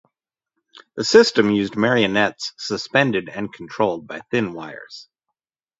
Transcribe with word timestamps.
The 0.95 1.03
system 1.03 1.51
used 1.51 1.75
marionettes 1.75 2.53
suspended 2.57 3.29
and 3.29 3.53
controlled 3.53 4.07
by 4.07 4.21
thin 4.31 4.53
wires. 4.53 5.07